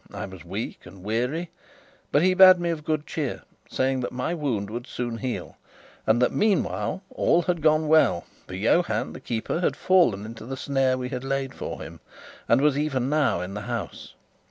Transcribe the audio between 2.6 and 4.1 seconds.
be of good cheer, saying